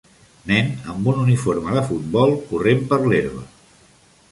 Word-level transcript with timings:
Nen 0.51 0.71
amb 0.93 1.09
un 1.11 1.19
uniforme 1.25 1.77
de 1.77 1.85
futbol 1.91 2.35
corrent 2.49 2.83
per 2.95 3.01
l'herba. 3.05 3.47